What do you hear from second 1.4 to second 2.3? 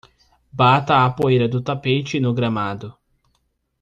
do tapete